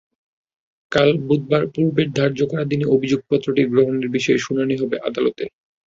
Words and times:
কাল 0.91 1.09
বুধবার 1.27 1.63
পূর্বের 1.73 2.09
ধার্য 2.17 2.39
করা 2.51 2.63
দিনে 2.71 2.85
অভিযোগপত্রটি 2.95 3.61
গ্রহণের 3.71 4.07
বিষয়ে 4.15 4.43
শুনানি 4.45 4.75
হবে 4.77 4.95
আদালতে। 5.07 5.43